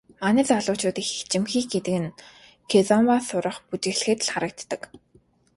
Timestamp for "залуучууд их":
0.49-1.09